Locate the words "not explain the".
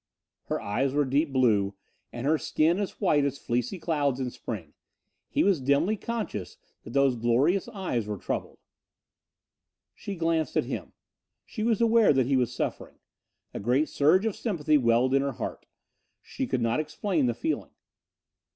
16.61-17.35